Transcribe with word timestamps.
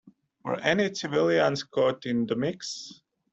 Were 0.43 0.59
any 0.61 0.91
civilians 0.95 1.61
caught 1.63 2.07
in 2.07 2.25
the 2.25 2.35
mix? 2.35 3.03